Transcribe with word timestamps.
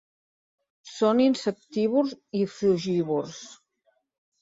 Són 0.91 1.21
insectívors 1.27 2.17
i 2.43 2.45
frugívors. 2.57 3.41